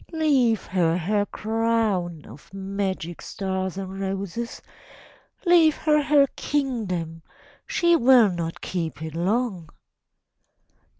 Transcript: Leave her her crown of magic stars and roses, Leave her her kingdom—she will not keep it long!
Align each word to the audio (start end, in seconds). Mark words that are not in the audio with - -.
Leave 0.11 0.63
her 0.65 0.97
her 0.97 1.27
crown 1.27 2.25
of 2.25 2.51
magic 2.51 3.21
stars 3.21 3.77
and 3.77 3.99
roses, 3.99 4.59
Leave 5.45 5.77
her 5.77 6.01
her 6.01 6.25
kingdom—she 6.35 7.95
will 7.95 8.31
not 8.31 8.61
keep 8.61 8.99
it 9.03 9.13
long! 9.13 9.69